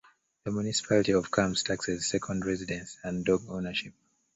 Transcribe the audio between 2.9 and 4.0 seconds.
and dog ownership.